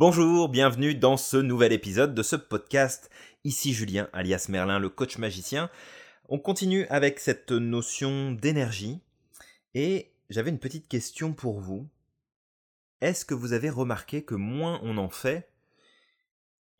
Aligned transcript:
Bonjour, 0.00 0.48
bienvenue 0.48 0.94
dans 0.94 1.18
ce 1.18 1.36
nouvel 1.36 1.74
épisode 1.74 2.14
de 2.14 2.22
ce 2.22 2.34
podcast. 2.34 3.10
Ici 3.44 3.74
Julien, 3.74 4.08
alias 4.14 4.46
Merlin, 4.48 4.78
le 4.78 4.88
coach 4.88 5.18
magicien. 5.18 5.68
On 6.30 6.38
continue 6.38 6.86
avec 6.86 7.20
cette 7.20 7.52
notion 7.52 8.32
d'énergie. 8.32 9.02
Et 9.74 10.10
j'avais 10.30 10.48
une 10.48 10.58
petite 10.58 10.88
question 10.88 11.34
pour 11.34 11.60
vous. 11.60 11.86
Est-ce 13.02 13.26
que 13.26 13.34
vous 13.34 13.52
avez 13.52 13.68
remarqué 13.68 14.22
que 14.24 14.34
moins 14.34 14.80
on 14.82 14.96
en 14.96 15.10
fait, 15.10 15.50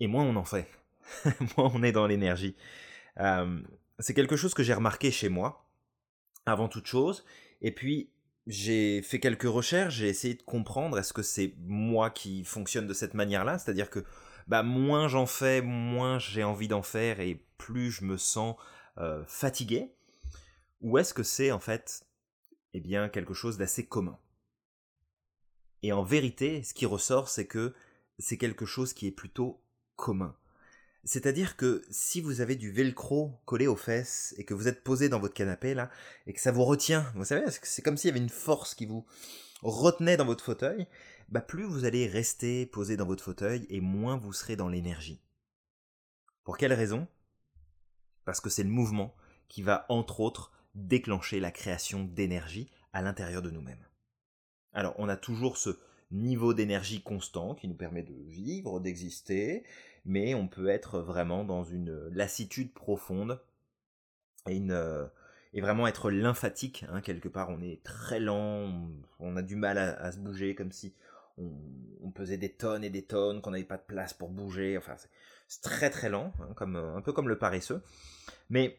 et 0.00 0.06
moins 0.06 0.24
on 0.24 0.36
en 0.36 0.46
fait, 0.46 0.66
moins 1.58 1.70
on 1.74 1.82
est 1.82 1.92
dans 1.92 2.06
l'énergie? 2.06 2.56
Euh, 3.18 3.60
C'est 3.98 4.14
quelque 4.14 4.36
chose 4.36 4.54
que 4.54 4.62
j'ai 4.62 4.72
remarqué 4.72 5.10
chez 5.10 5.28
moi, 5.28 5.68
avant 6.46 6.68
toute 6.68 6.86
chose. 6.86 7.26
Et 7.60 7.70
puis, 7.70 8.08
j'ai 8.50 9.00
fait 9.02 9.20
quelques 9.20 9.44
recherches, 9.44 9.94
j'ai 9.94 10.08
essayé 10.08 10.34
de 10.34 10.42
comprendre 10.42 10.98
est-ce 10.98 11.12
que 11.12 11.22
c'est 11.22 11.54
moi 11.66 12.10
qui 12.10 12.44
fonctionne 12.44 12.88
de 12.88 12.92
cette 12.92 13.14
manière-là, 13.14 13.58
c'est-à-dire 13.58 13.90
que 13.90 14.04
bah, 14.48 14.64
moins 14.64 15.06
j'en 15.06 15.26
fais, 15.26 15.62
moins 15.62 16.18
j'ai 16.18 16.42
envie 16.42 16.66
d'en 16.66 16.82
faire 16.82 17.20
et 17.20 17.46
plus 17.58 17.92
je 17.92 18.04
me 18.04 18.16
sens 18.16 18.56
euh, 18.98 19.24
fatigué, 19.28 19.94
ou 20.80 20.98
est-ce 20.98 21.14
que 21.14 21.22
c'est 21.22 21.52
en 21.52 21.60
fait 21.60 22.04
eh 22.74 22.80
bien 22.80 23.08
quelque 23.08 23.34
chose 23.34 23.56
d'assez 23.56 23.86
commun? 23.86 24.18
Et 25.84 25.92
en 25.92 26.02
vérité, 26.02 26.64
ce 26.64 26.74
qui 26.74 26.86
ressort, 26.86 27.28
c'est 27.28 27.46
que 27.46 27.72
c'est 28.18 28.36
quelque 28.36 28.66
chose 28.66 28.92
qui 28.92 29.06
est 29.06 29.12
plutôt 29.12 29.62
commun. 29.94 30.34
C'est-à-dire 31.04 31.56
que 31.56 31.82
si 31.90 32.20
vous 32.20 32.40
avez 32.40 32.56
du 32.56 32.70
velcro 32.70 33.40
collé 33.46 33.66
aux 33.66 33.76
fesses 33.76 34.34
et 34.36 34.44
que 34.44 34.52
vous 34.52 34.68
êtes 34.68 34.84
posé 34.84 35.08
dans 35.08 35.18
votre 35.18 35.34
canapé 35.34 35.72
là 35.74 35.90
et 36.26 36.32
que 36.32 36.40
ça 36.40 36.52
vous 36.52 36.64
retient, 36.64 37.10
vous 37.14 37.24
savez, 37.24 37.44
c'est 37.62 37.82
comme 37.82 37.96
s'il 37.96 38.08
y 38.08 38.10
avait 38.10 38.20
une 38.20 38.28
force 38.28 38.74
qui 38.74 38.86
vous 38.86 39.06
retenait 39.62 40.18
dans 40.18 40.26
votre 40.26 40.44
fauteuil, 40.44 40.86
bah 41.28 41.40
plus 41.40 41.64
vous 41.64 41.84
allez 41.84 42.06
rester 42.06 42.66
posé 42.66 42.96
dans 42.96 43.06
votre 43.06 43.24
fauteuil 43.24 43.66
et 43.70 43.80
moins 43.80 44.16
vous 44.16 44.32
serez 44.32 44.56
dans 44.56 44.68
l'énergie. 44.68 45.22
Pour 46.44 46.58
quelle 46.58 46.72
raison? 46.72 47.06
Parce 48.24 48.40
que 48.40 48.50
c'est 48.50 48.62
le 48.62 48.68
mouvement 48.68 49.14
qui 49.48 49.62
va 49.62 49.86
entre 49.88 50.20
autres 50.20 50.52
déclencher 50.74 51.40
la 51.40 51.50
création 51.50 52.04
d'énergie 52.04 52.70
à 52.92 53.02
l'intérieur 53.02 53.42
de 53.42 53.50
nous-mêmes. 53.50 53.86
Alors 54.72 54.94
on 54.98 55.08
a 55.08 55.16
toujours 55.16 55.56
ce 55.56 55.78
niveau 56.10 56.54
d'énergie 56.54 57.02
constant 57.02 57.54
qui 57.54 57.68
nous 57.68 57.74
permet 57.74 58.02
de 58.02 58.14
vivre, 58.14 58.80
d'exister, 58.80 59.64
mais 60.04 60.34
on 60.34 60.48
peut 60.48 60.68
être 60.68 61.00
vraiment 61.00 61.44
dans 61.44 61.64
une 61.64 62.08
lassitude 62.08 62.72
profonde 62.72 63.40
euh, 64.48 65.06
et 65.52 65.60
vraiment 65.60 65.86
être 65.86 66.10
lymphatique. 66.10 66.84
Hein, 66.88 67.00
quelque 67.00 67.28
part, 67.28 67.50
on 67.50 67.60
est 67.60 67.82
très 67.82 68.20
lent, 68.20 68.90
on, 69.18 69.36
a 69.36 69.42
du 69.42 69.56
mal 69.56 69.78
à, 69.78 70.12
se 70.12 70.18
bouger, 70.18 70.54
comme 70.54 70.72
si 70.72 70.94
on, 71.38 72.10
pesait 72.10 72.38
des 72.38 72.52
tonnes 72.52 72.84
et 72.84 72.90
des 72.90 73.04
tonnes, 73.04 73.40
qu'on 73.40 73.50
n'avait 73.50 73.64
pas 73.64 73.76
de 73.76 73.82
place 73.86 74.14
pour 74.14 74.30
bouger. 74.30 74.76
Enfin, 74.78 74.96
c'est 75.48 75.62
très 75.62 75.90
très 75.90 76.08
lent, 76.08 76.32
hein, 76.40 76.52
comme, 76.54 76.76
un 76.76 77.00
peu 77.02 77.12
comme 77.12 77.28
le 77.28 77.38
paresseux. 77.38 77.82
Mais 78.48 78.78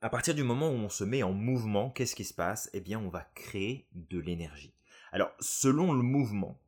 à 0.00 0.10
partir 0.10 0.34
du 0.34 0.42
moment 0.42 0.68
où 0.68 0.74
on 0.74 0.88
se 0.88 1.04
met 1.04 1.22
en 1.22 1.32
mouvement, 1.32 1.90
qu'est-ce 1.90 2.16
qui 2.16 2.24
se 2.24 2.34
passe? 2.34 2.70
Eh 2.72 2.80
bien, 2.80 2.98
on 2.98 3.08
va 3.08 3.26
créer 3.34 3.86
de 3.92 4.18
l'énergie. 4.18 4.74
Alors, 5.12 5.32
selon 5.40 5.92
le 5.92 6.02
mouvement, 6.02 6.58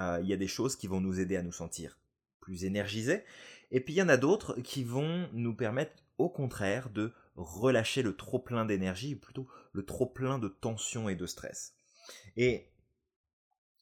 euh, 0.00 0.18
il 0.22 0.28
y 0.28 0.32
a 0.32 0.36
des 0.36 0.48
choses 0.48 0.74
qui 0.74 0.88
vont 0.88 1.00
nous 1.00 1.20
aider 1.20 1.36
à 1.36 1.42
nous 1.42 1.52
sentir 1.52 1.98
plus 2.44 2.64
énergisés. 2.64 3.24
Et 3.70 3.80
puis 3.80 3.94
il 3.94 3.96
y 3.96 4.02
en 4.02 4.08
a 4.10 4.18
d'autres 4.18 4.60
qui 4.60 4.84
vont 4.84 5.28
nous 5.32 5.54
permettre 5.54 5.92
au 6.18 6.28
contraire 6.28 6.90
de 6.90 7.12
relâcher 7.36 8.02
le 8.02 8.14
trop 8.14 8.38
plein 8.38 8.66
d'énergie, 8.66 9.14
ou 9.14 9.18
plutôt 9.18 9.48
le 9.72 9.84
trop 9.84 10.06
plein 10.06 10.38
de 10.38 10.48
tension 10.48 11.08
et 11.08 11.16
de 11.16 11.26
stress. 11.26 11.74
Et 12.36 12.68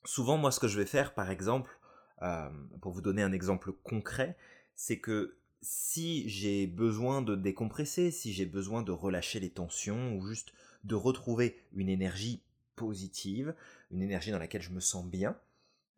souvent 0.04 0.38
moi 0.38 0.52
ce 0.52 0.60
que 0.60 0.68
je 0.68 0.78
vais 0.78 0.86
faire 0.86 1.12
par 1.12 1.30
exemple, 1.30 1.76
euh, 2.22 2.48
pour 2.80 2.92
vous 2.92 3.02
donner 3.02 3.22
un 3.22 3.32
exemple 3.32 3.72
concret, 3.72 4.36
c'est 4.76 5.00
que 5.00 5.36
si 5.60 6.28
j'ai 6.28 6.66
besoin 6.66 7.20
de 7.20 7.34
décompresser, 7.34 8.12
si 8.12 8.32
j'ai 8.32 8.46
besoin 8.46 8.82
de 8.82 8.92
relâcher 8.92 9.40
les 9.40 9.50
tensions 9.50 10.14
ou 10.14 10.24
juste 10.24 10.52
de 10.84 10.94
retrouver 10.94 11.60
une 11.72 11.88
énergie 11.88 12.42
positive, 12.76 13.54
une 13.90 14.02
énergie 14.02 14.30
dans 14.30 14.38
laquelle 14.38 14.62
je 14.62 14.70
me 14.70 14.80
sens 14.80 15.04
bien, 15.04 15.36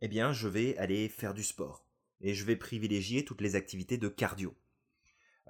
eh 0.01 0.09
bien 0.09 0.33
je 0.33 0.49
vais 0.49 0.77
aller 0.79 1.09
faire 1.11 1.35
du 1.35 1.43
sport 1.43 1.84
et 2.25 2.33
je 2.33 2.45
vais 2.45 2.57
privilégier 2.57 3.25
toutes 3.25 3.43
les 3.43 3.55
activités 3.55 3.99
de 3.99 4.09
cardio. 4.09 4.55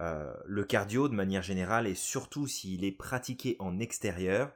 Euh, 0.01 0.35
le 0.45 0.65
cardio, 0.65 1.09
de 1.09 1.15
manière 1.15 1.41
générale, 1.41 1.87
et 1.87 1.95
surtout 1.95 2.49
s'il 2.49 2.85
est 2.85 2.93
pratiqué 2.93 3.55
en 3.61 3.79
extérieur, 3.79 4.53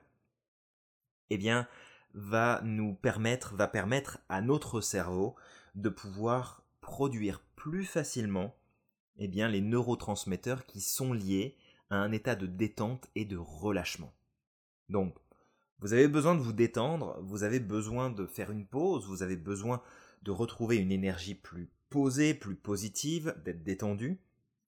eh 1.31 1.39
bien, 1.39 1.69
va 2.15 2.61
nous 2.65 2.95
permettre, 2.95 3.55
va 3.55 3.69
permettre 3.69 4.19
à 4.29 4.43
notre 4.43 4.81
cerveau 4.81 5.37
de 5.77 5.89
pouvoir 5.89 6.65
produire 6.81 7.41
plus 7.55 7.85
facilement 7.85 8.57
eh 9.19 9.29
bien, 9.29 9.49
les 9.49 9.61
neurotransmetteurs 9.61 10.67
qui 10.67 10.81
sont 10.81 11.13
liés 11.13 11.57
à 11.89 11.97
un 11.99 12.11
état 12.11 12.35
de 12.35 12.47
détente 12.47 13.09
et 13.15 13.25
de 13.25 13.37
relâchement. 13.37 14.13
Donc, 14.89 15.15
vous 15.79 15.93
avez 15.93 16.09
besoin 16.09 16.35
de 16.35 16.41
vous 16.41 16.53
détendre, 16.53 17.17
vous 17.23 17.45
avez 17.45 17.61
besoin 17.61 18.11
de 18.11 18.27
faire 18.27 18.51
une 18.51 18.67
pause, 18.67 19.07
vous 19.07 19.23
avez 19.23 19.37
besoin 19.37 19.81
de 20.23 20.33
retrouver 20.33 20.79
une 20.79 20.91
énergie 20.91 21.37
plus 21.37 21.71
posée, 21.91 22.35
plus 22.35 22.57
positive, 22.57 23.35
d'être 23.45 23.63
détendu, 23.63 24.21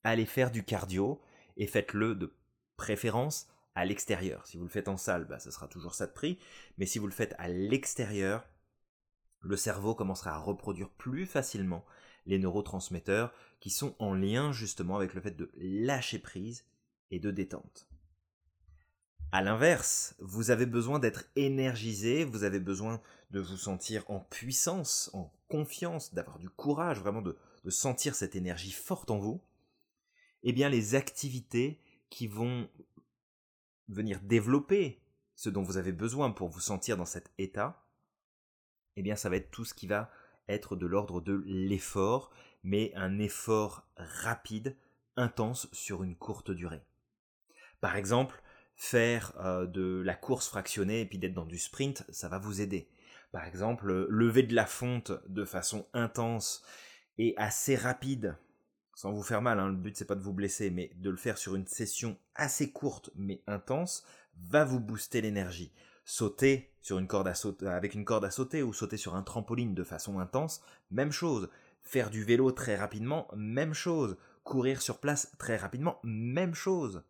allez 0.04 0.26
faire 0.26 0.50
du 0.50 0.64
cardio 0.64 1.20
et 1.56 1.66
faites-le 1.66 2.14
de 2.14 2.32
préférence 2.76 3.48
à 3.74 3.84
l'extérieur. 3.84 4.46
Si 4.46 4.56
vous 4.56 4.64
le 4.64 4.70
faites 4.70 4.88
en 4.88 4.96
salle, 4.96 5.26
bah, 5.26 5.38
ce 5.38 5.50
sera 5.50 5.68
toujours 5.68 5.94
ça 5.94 6.06
de 6.06 6.12
prix, 6.12 6.38
mais 6.78 6.86
si 6.86 6.98
vous 6.98 7.06
le 7.06 7.12
faites 7.12 7.34
à 7.38 7.48
l'extérieur, 7.48 8.44
le 9.40 9.56
cerveau 9.56 9.94
commencera 9.94 10.32
à 10.32 10.38
reproduire 10.38 10.90
plus 10.90 11.26
facilement 11.26 11.84
les 12.26 12.38
neurotransmetteurs 12.38 13.32
qui 13.60 13.70
sont 13.70 13.94
en 13.98 14.14
lien 14.14 14.52
justement 14.52 14.96
avec 14.96 15.14
le 15.14 15.20
fait 15.20 15.36
de 15.36 15.50
lâcher 15.56 16.18
prise 16.18 16.66
et 17.10 17.18
de 17.18 17.30
détente. 17.30 17.88
A 19.32 19.42
l'inverse, 19.42 20.16
vous 20.18 20.50
avez 20.50 20.66
besoin 20.66 20.98
d'être 20.98 21.24
énergisé, 21.36 22.24
vous 22.24 22.42
avez 22.42 22.58
besoin 22.58 23.00
de 23.30 23.38
vous 23.38 23.56
sentir 23.56 24.02
en 24.10 24.18
puissance, 24.18 25.08
en 25.12 25.32
confiance, 25.48 26.12
d'avoir 26.14 26.40
du 26.40 26.50
courage, 26.50 26.98
vraiment 26.98 27.22
de, 27.22 27.36
sentir 27.68 28.16
cette 28.16 28.34
énergie 28.34 28.72
forte 28.72 29.10
en 29.10 29.18
vous. 29.18 29.40
Eh 30.42 30.52
bien, 30.52 30.68
les 30.68 30.96
activités 30.96 31.80
qui 32.08 32.26
vont 32.26 32.68
venir 33.88 34.20
développer 34.20 35.00
ce 35.36 35.48
dont 35.48 35.62
vous 35.62 35.76
avez 35.76 35.92
besoin 35.92 36.32
pour 36.32 36.48
vous 36.48 36.60
sentir 36.60 36.96
dans 36.96 37.04
cet 37.04 37.30
état, 37.38 37.84
eh 38.96 39.02
bien, 39.02 39.14
ça 39.14 39.28
va 39.28 39.36
être 39.36 39.52
tout 39.52 39.64
ce 39.64 39.74
qui 39.74 39.86
va 39.86 40.10
être 40.48 40.74
de 40.74 40.86
l'ordre 40.86 41.20
de 41.20 41.44
l'effort, 41.46 42.32
mais 42.64 42.92
un 42.96 43.20
effort 43.20 43.86
rapide, 43.96 44.76
intense 45.16 45.68
sur 45.70 46.02
une 46.02 46.16
courte 46.16 46.50
durée. 46.50 46.82
Par 47.80 47.94
exemple, 47.94 48.42
faire 48.80 49.34
euh, 49.44 49.66
de 49.66 50.00
la 50.02 50.14
course 50.14 50.48
fractionnée 50.48 51.02
et 51.02 51.04
puis 51.04 51.18
d'être 51.18 51.34
dans 51.34 51.44
du 51.44 51.58
sprint, 51.58 52.02
ça 52.08 52.30
va 52.30 52.38
vous 52.38 52.62
aider. 52.62 52.88
Par 53.30 53.44
exemple, 53.44 54.06
lever 54.08 54.42
de 54.42 54.54
la 54.54 54.64
fonte 54.64 55.12
de 55.28 55.44
façon 55.44 55.86
intense 55.92 56.64
et 57.18 57.34
assez 57.36 57.76
rapide, 57.76 58.38
sans 58.94 59.12
vous 59.12 59.22
faire 59.22 59.42
mal, 59.42 59.60
hein, 59.60 59.68
le 59.68 59.76
but 59.76 59.94
c'est 59.98 60.06
pas 60.06 60.14
de 60.14 60.22
vous 60.22 60.32
blesser, 60.32 60.70
mais 60.70 60.90
de 60.96 61.10
le 61.10 61.18
faire 61.18 61.36
sur 61.36 61.56
une 61.56 61.66
session 61.66 62.16
assez 62.34 62.72
courte 62.72 63.10
mais 63.16 63.42
intense, 63.46 64.02
va 64.48 64.64
vous 64.64 64.80
booster 64.80 65.20
l'énergie. 65.20 65.74
Sauter 66.06 66.72
sur 66.80 66.98
une 66.98 67.06
corde 67.06 67.28
à 67.28 67.34
sauter, 67.34 67.66
avec 67.66 67.92
une 67.92 68.06
corde 68.06 68.24
à 68.24 68.30
sauter 68.30 68.62
ou 68.62 68.72
sauter 68.72 68.96
sur 68.96 69.14
un 69.14 69.22
trampoline 69.22 69.74
de 69.74 69.84
façon 69.84 70.20
intense, 70.20 70.62
même 70.90 71.12
chose. 71.12 71.50
Faire 71.82 72.08
du 72.08 72.24
vélo 72.24 72.50
très 72.50 72.76
rapidement, 72.76 73.28
même 73.36 73.74
chose. 73.74 74.16
Courir 74.42 74.80
sur 74.80 75.00
place 75.00 75.32
très 75.38 75.58
rapidement, 75.58 76.00
même 76.02 76.54
chose. 76.54 77.02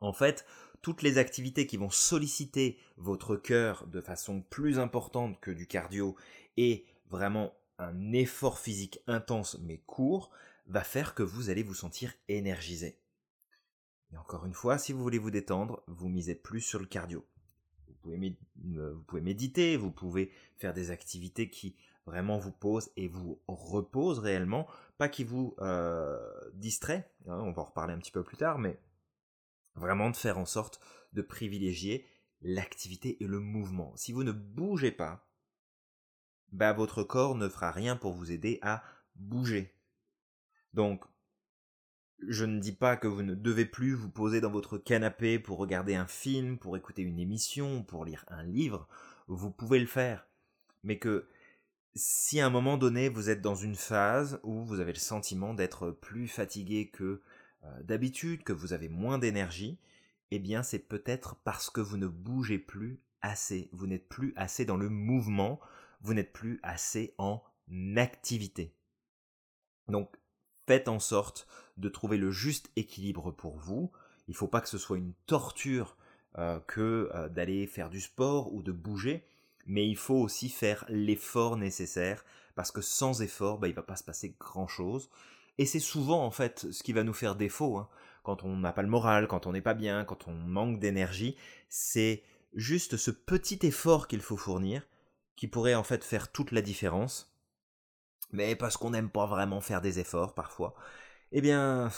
En 0.00 0.12
fait, 0.12 0.44
toutes 0.82 1.02
les 1.02 1.18
activités 1.18 1.66
qui 1.66 1.76
vont 1.76 1.90
solliciter 1.90 2.78
votre 2.96 3.36
cœur 3.36 3.86
de 3.86 4.00
façon 4.00 4.42
plus 4.42 4.78
importante 4.78 5.40
que 5.40 5.50
du 5.50 5.66
cardio 5.66 6.16
et 6.56 6.86
vraiment 7.10 7.54
un 7.78 8.12
effort 8.12 8.58
physique 8.58 9.00
intense 9.06 9.58
mais 9.62 9.78
court 9.86 10.30
va 10.66 10.82
faire 10.82 11.14
que 11.14 11.22
vous 11.22 11.50
allez 11.50 11.62
vous 11.62 11.74
sentir 11.74 12.12
énergisé. 12.28 12.98
Et 14.12 14.16
encore 14.16 14.46
une 14.46 14.54
fois, 14.54 14.78
si 14.78 14.92
vous 14.92 15.02
voulez 15.02 15.18
vous 15.18 15.30
détendre, 15.30 15.82
vous 15.86 16.08
misez 16.08 16.34
plus 16.34 16.60
sur 16.60 16.78
le 16.78 16.86
cardio. 16.86 17.26
Vous 17.86 17.94
pouvez, 18.02 18.36
euh, 18.76 19.20
méditer, 19.20 19.76
vous 19.76 19.90
pouvez 19.90 20.30
faire 20.56 20.72
des 20.72 20.90
activités 20.90 21.50
qui 21.50 21.76
vraiment 22.06 22.38
vous 22.38 22.52
posent 22.52 22.90
et 22.96 23.06
vous 23.06 23.38
reposent 23.48 24.18
réellement, 24.18 24.66
pas 24.96 25.08
qui 25.08 25.24
vous 25.24 25.54
euh, 25.60 26.18
distraient. 26.54 27.10
Hein, 27.26 27.38
on 27.42 27.52
va 27.52 27.62
en 27.62 27.66
reparler 27.66 27.92
un 27.92 27.98
petit 27.98 28.12
peu 28.12 28.22
plus 28.22 28.38
tard, 28.38 28.58
mais 28.58 28.78
Vraiment 29.78 30.10
de 30.10 30.16
faire 30.16 30.38
en 30.38 30.46
sorte 30.46 30.80
de 31.12 31.22
privilégier 31.22 32.06
l'activité 32.42 33.22
et 33.22 33.26
le 33.26 33.40
mouvement. 33.40 33.96
Si 33.96 34.12
vous 34.12 34.24
ne 34.24 34.32
bougez 34.32 34.92
pas, 34.92 35.26
bah 36.52 36.72
votre 36.72 37.02
corps 37.02 37.34
ne 37.34 37.48
fera 37.48 37.70
rien 37.70 37.96
pour 37.96 38.12
vous 38.12 38.30
aider 38.30 38.58
à 38.62 38.82
bouger. 39.16 39.74
Donc, 40.74 41.04
je 42.26 42.44
ne 42.44 42.60
dis 42.60 42.72
pas 42.72 42.96
que 42.96 43.06
vous 43.06 43.22
ne 43.22 43.34
devez 43.34 43.64
plus 43.64 43.94
vous 43.94 44.10
poser 44.10 44.40
dans 44.40 44.50
votre 44.50 44.78
canapé 44.78 45.38
pour 45.38 45.58
regarder 45.58 45.94
un 45.94 46.06
film, 46.06 46.58
pour 46.58 46.76
écouter 46.76 47.02
une 47.02 47.20
émission, 47.20 47.82
pour 47.82 48.04
lire 48.04 48.24
un 48.28 48.42
livre. 48.42 48.88
Vous 49.28 49.50
pouvez 49.50 49.78
le 49.78 49.86
faire. 49.86 50.26
Mais 50.82 50.98
que 50.98 51.28
si 51.94 52.40
à 52.40 52.46
un 52.46 52.50
moment 52.50 52.76
donné 52.76 53.08
vous 53.08 53.30
êtes 53.30 53.40
dans 53.40 53.54
une 53.54 53.74
phase 53.74 54.40
où 54.42 54.64
vous 54.64 54.80
avez 54.80 54.92
le 54.92 54.98
sentiment 54.98 55.54
d'être 55.54 55.90
plus 55.90 56.28
fatigué 56.28 56.88
que 56.88 57.22
d'habitude, 57.82 58.44
que 58.44 58.52
vous 58.52 58.72
avez 58.72 58.88
moins 58.88 59.18
d'énergie, 59.18 59.78
eh 60.30 60.38
bien 60.38 60.62
c'est 60.62 60.78
peut-être 60.78 61.36
parce 61.44 61.70
que 61.70 61.80
vous 61.80 61.96
ne 61.96 62.06
bougez 62.06 62.58
plus 62.58 63.00
assez, 63.22 63.68
vous 63.72 63.86
n'êtes 63.86 64.08
plus 64.08 64.32
assez 64.36 64.64
dans 64.64 64.76
le 64.76 64.88
mouvement, 64.88 65.60
vous 66.00 66.14
n'êtes 66.14 66.32
plus 66.32 66.60
assez 66.62 67.14
en 67.18 67.42
activité. 67.96 68.74
Donc 69.88 70.16
faites 70.66 70.88
en 70.88 71.00
sorte 71.00 71.46
de 71.76 71.88
trouver 71.88 72.18
le 72.18 72.30
juste 72.30 72.70
équilibre 72.76 73.30
pour 73.30 73.56
vous. 73.56 73.90
Il 74.26 74.32
ne 74.32 74.36
faut 74.36 74.48
pas 74.48 74.60
que 74.60 74.68
ce 74.68 74.78
soit 74.78 74.98
une 74.98 75.14
torture 75.26 75.96
euh, 76.36 76.60
que 76.60 77.10
euh, 77.14 77.28
d'aller 77.28 77.66
faire 77.66 77.88
du 77.88 78.00
sport 78.00 78.52
ou 78.52 78.62
de 78.62 78.72
bouger, 78.72 79.24
mais 79.66 79.88
il 79.88 79.96
faut 79.96 80.16
aussi 80.16 80.50
faire 80.50 80.84
l'effort 80.88 81.56
nécessaire, 81.56 82.24
parce 82.54 82.70
que 82.70 82.82
sans 82.82 83.22
effort, 83.22 83.58
bah, 83.58 83.68
il 83.68 83.70
ne 83.70 83.76
va 83.76 83.82
pas 83.82 83.96
se 83.96 84.04
passer 84.04 84.36
grand-chose. 84.38 85.10
Et 85.58 85.66
c'est 85.66 85.80
souvent 85.80 86.24
en 86.24 86.30
fait 86.30 86.70
ce 86.70 86.82
qui 86.82 86.92
va 86.92 87.02
nous 87.02 87.12
faire 87.12 87.34
défaut, 87.34 87.76
hein. 87.76 87.88
quand 88.22 88.44
on 88.44 88.56
n'a 88.56 88.72
pas 88.72 88.82
le 88.82 88.88
moral, 88.88 89.26
quand 89.28 89.46
on 89.46 89.52
n'est 89.52 89.60
pas 89.60 89.74
bien, 89.74 90.04
quand 90.04 90.28
on 90.28 90.32
manque 90.32 90.78
d'énergie, 90.78 91.36
c'est 91.68 92.22
juste 92.54 92.96
ce 92.96 93.10
petit 93.10 93.58
effort 93.66 94.08
qu'il 94.08 94.20
faut 94.20 94.36
fournir 94.36 94.82
qui 95.36 95.46
pourrait 95.46 95.74
en 95.74 95.84
fait 95.84 96.02
faire 96.02 96.32
toute 96.32 96.50
la 96.52 96.62
différence. 96.62 97.32
Mais 98.32 98.56
parce 98.56 98.76
qu'on 98.76 98.90
n'aime 98.90 99.10
pas 99.10 99.26
vraiment 99.26 99.60
faire 99.60 99.80
des 99.80 100.00
efforts 100.00 100.34
parfois, 100.34 100.74
eh 101.32 101.40
bien, 101.40 101.90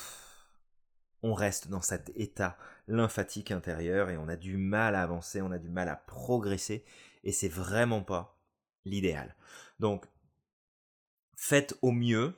on 1.23 1.35
reste 1.35 1.69
dans 1.69 1.81
cet 1.81 2.13
état 2.15 2.57
lymphatique 2.87 3.51
intérieur 3.51 4.11
et 4.11 4.17
on 4.17 4.29
a 4.29 4.37
du 4.37 4.57
mal 4.57 4.95
à 4.95 5.03
avancer, 5.03 5.43
on 5.43 5.53
a 5.53 5.59
du 5.59 5.69
mal 5.69 5.89
à 5.89 5.97
progresser 5.97 6.85
et 7.25 7.33
c'est 7.33 7.49
vraiment 7.49 8.03
pas 8.03 8.39
l'idéal. 8.85 9.37
Donc, 9.79 10.07
faites 11.37 11.77
au 11.83 11.93
mieux, 11.93 12.35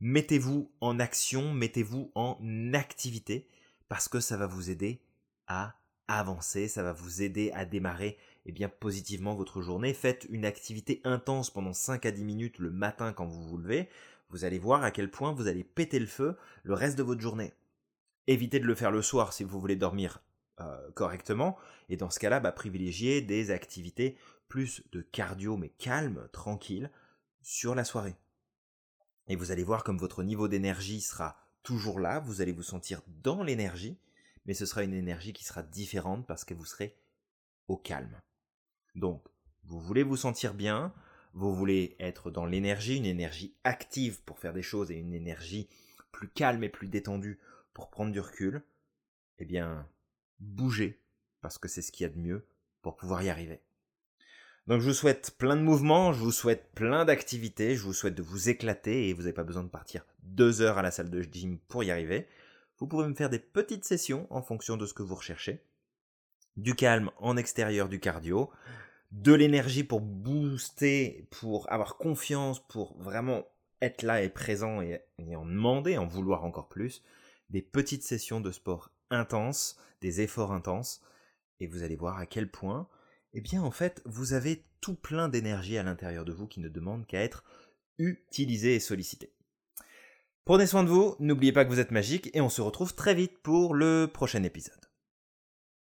mettez-vous 0.00 0.70
en 0.80 0.98
action, 0.98 1.52
mettez-vous 1.52 2.10
en 2.14 2.38
activité 2.74 3.48
parce 3.88 4.08
que 4.08 4.20
ça 4.20 4.36
va 4.36 4.46
vous 4.46 4.70
aider 4.70 5.00
à 5.46 5.74
avancer, 6.08 6.68
ça 6.68 6.82
va 6.82 6.92
vous 6.92 7.22
aider 7.22 7.50
à 7.52 7.64
démarrer 7.64 8.18
eh 8.46 8.52
bien, 8.52 8.68
positivement 8.68 9.34
votre 9.34 9.60
journée. 9.60 9.92
Faites 9.92 10.26
une 10.30 10.46
activité 10.46 11.00
intense 11.04 11.50
pendant 11.50 11.74
5 11.74 12.06
à 12.06 12.10
10 12.10 12.24
minutes 12.24 12.58
le 12.58 12.70
matin 12.70 13.12
quand 13.12 13.26
vous 13.26 13.46
vous 13.46 13.58
levez. 13.58 13.88
Vous 14.30 14.44
allez 14.44 14.58
voir 14.58 14.82
à 14.82 14.90
quel 14.90 15.10
point 15.10 15.32
vous 15.32 15.48
allez 15.48 15.64
péter 15.64 15.98
le 15.98 16.06
feu 16.06 16.36
le 16.62 16.74
reste 16.74 16.96
de 16.96 17.02
votre 17.02 17.20
journée. 17.20 17.52
Évitez 18.26 18.58
de 18.58 18.66
le 18.66 18.74
faire 18.74 18.90
le 18.90 19.02
soir 19.02 19.32
si 19.32 19.44
vous 19.44 19.60
voulez 19.60 19.76
dormir 19.76 20.22
euh, 20.60 20.90
correctement. 20.92 21.56
Et 21.88 21.96
dans 21.96 22.10
ce 22.10 22.18
cas-là, 22.18 22.40
bah, 22.40 22.52
privilégiez 22.52 23.20
des 23.20 23.50
activités 23.50 24.16
plus 24.48 24.82
de 24.92 25.02
cardio 25.02 25.56
mais 25.56 25.68
calme, 25.68 26.28
tranquille, 26.32 26.90
sur 27.42 27.74
la 27.74 27.84
soirée. 27.84 28.16
Et 29.28 29.36
vous 29.36 29.50
allez 29.50 29.62
voir 29.62 29.84
comme 29.84 29.98
votre 29.98 30.22
niveau 30.22 30.48
d'énergie 30.48 31.00
sera 31.00 31.36
toujours 31.62 32.00
là, 32.00 32.18
vous 32.20 32.40
allez 32.40 32.52
vous 32.52 32.62
sentir 32.62 33.02
dans 33.22 33.42
l'énergie, 33.42 33.98
mais 34.46 34.54
ce 34.54 34.64
sera 34.66 34.82
une 34.82 34.94
énergie 34.94 35.34
qui 35.34 35.44
sera 35.44 35.62
différente 35.62 36.26
parce 36.26 36.44
que 36.44 36.54
vous 36.54 36.64
serez 36.64 36.96
au 37.68 37.76
calme. 37.76 38.20
Donc, 38.94 39.22
vous 39.64 39.80
voulez 39.80 40.02
vous 40.02 40.16
sentir 40.16 40.54
bien, 40.54 40.94
vous 41.34 41.54
voulez 41.54 41.94
être 42.00 42.30
dans 42.30 42.46
l'énergie, 42.46 42.96
une 42.96 43.04
énergie 43.04 43.54
active 43.64 44.22
pour 44.22 44.38
faire 44.38 44.54
des 44.54 44.62
choses 44.62 44.90
et 44.90 44.96
une 44.96 45.12
énergie 45.12 45.68
plus 46.10 46.30
calme 46.30 46.64
et 46.64 46.70
plus 46.70 46.88
détendue 46.88 47.38
pour 47.74 47.90
prendre 47.90 48.12
du 48.12 48.20
recul, 48.20 48.62
eh 49.38 49.44
bien, 49.44 49.86
bougez, 50.40 51.00
parce 51.42 51.58
que 51.58 51.68
c'est 51.68 51.82
ce 51.82 51.92
qu'il 51.92 52.04
y 52.04 52.06
a 52.06 52.12
de 52.12 52.18
mieux 52.18 52.46
pour 52.80 52.96
pouvoir 52.96 53.22
y 53.22 53.28
arriver. 53.28 53.60
Donc 54.68 54.82
je 54.82 54.88
vous 54.88 54.94
souhaite 54.94 55.34
plein 55.38 55.56
de 55.56 55.62
mouvements, 55.62 56.12
je 56.12 56.20
vous 56.20 56.30
souhaite 56.30 56.70
plein 56.74 57.06
d'activités, 57.06 57.74
je 57.74 57.82
vous 57.82 57.94
souhaite 57.94 58.14
de 58.14 58.22
vous 58.22 58.50
éclater 58.50 59.08
et 59.08 59.14
vous 59.14 59.22
n'avez 59.22 59.32
pas 59.32 59.42
besoin 59.42 59.62
de 59.62 59.70
partir 59.70 60.04
deux 60.24 60.60
heures 60.60 60.76
à 60.76 60.82
la 60.82 60.90
salle 60.90 61.08
de 61.08 61.22
gym 61.22 61.58
pour 61.68 61.84
y 61.84 61.90
arriver. 61.90 62.28
Vous 62.76 62.86
pouvez 62.86 63.08
me 63.08 63.14
faire 63.14 63.30
des 63.30 63.38
petites 63.38 63.86
sessions 63.86 64.26
en 64.28 64.42
fonction 64.42 64.76
de 64.76 64.84
ce 64.84 64.92
que 64.92 65.02
vous 65.02 65.14
recherchez. 65.14 65.64
Du 66.58 66.74
calme 66.74 67.10
en 67.16 67.38
extérieur 67.38 67.88
du 67.88 67.98
cardio, 67.98 68.50
de 69.10 69.32
l'énergie 69.32 69.84
pour 69.84 70.02
booster, 70.02 71.26
pour 71.30 71.72
avoir 71.72 71.96
confiance, 71.96 72.60
pour 72.68 72.94
vraiment 73.00 73.46
être 73.80 74.02
là 74.02 74.22
et 74.22 74.28
présent 74.28 74.82
et, 74.82 75.00
en 75.34 75.46
demander, 75.46 75.96
en 75.96 76.06
vouloir 76.06 76.44
encore 76.44 76.68
plus, 76.68 77.02
des 77.48 77.62
petites 77.62 78.02
sessions 78.02 78.42
de 78.42 78.50
sport 78.50 78.90
intenses, 79.08 79.78
des 80.02 80.20
efforts 80.20 80.52
intenses, 80.52 81.00
et 81.58 81.66
vous 81.66 81.82
allez 81.82 81.96
voir 81.96 82.18
à 82.18 82.26
quel 82.26 82.50
point, 82.50 82.86
eh 83.34 83.40
bien 83.40 83.62
en 83.62 83.70
fait, 83.70 84.02
vous 84.04 84.32
avez 84.32 84.64
tout 84.80 84.94
plein 84.94 85.28
d'énergie 85.28 85.78
à 85.78 85.82
l'intérieur 85.82 86.24
de 86.24 86.32
vous 86.32 86.46
qui 86.46 86.60
ne 86.60 86.68
demande 86.68 87.06
qu'à 87.06 87.22
être 87.22 87.44
utilisé 87.98 88.74
et 88.74 88.80
sollicité. 88.80 89.32
Prenez 90.44 90.66
soin 90.66 90.82
de 90.82 90.88
vous, 90.88 91.14
n'oubliez 91.18 91.52
pas 91.52 91.64
que 91.64 91.70
vous 91.70 91.80
êtes 91.80 91.90
magique, 91.90 92.30
et 92.34 92.40
on 92.40 92.48
se 92.48 92.62
retrouve 92.62 92.94
très 92.94 93.14
vite 93.14 93.38
pour 93.42 93.74
le 93.74 94.08
prochain 94.12 94.42
épisode. 94.44 94.87